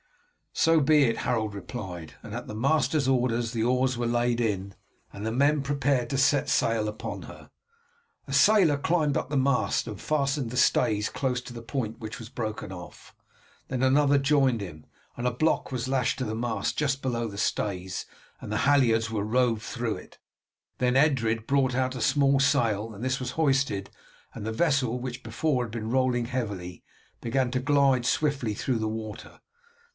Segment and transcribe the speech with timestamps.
[0.53, 4.73] "So be it," Harold replied; and at the master's orders the oars were laid in,
[5.13, 7.49] and the men prepared to get sail upon her.
[8.27, 12.19] A sailor climbed up the mast and fastened the stays close to the point which
[12.19, 13.15] was broken off.
[13.69, 17.37] Then another joined him, and a block was lashed to the mast just below the
[17.37, 18.05] stays,
[18.41, 20.17] and the halliards were rove through it;
[20.79, 23.89] then Edred brought out a small sail, and this was hoisted,
[24.33, 26.83] and the vessel, which had before been rolling heavily,
[27.21, 29.39] began to glide swiftly through the water.